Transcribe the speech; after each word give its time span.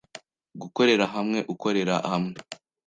Gukorera 0.61 1.05
hamwe 1.15 1.39
ukorera 1.53 1.95
hamwe 2.11 2.37